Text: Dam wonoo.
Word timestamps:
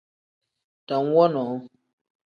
Dam 0.87 1.05
wonoo. 1.13 1.55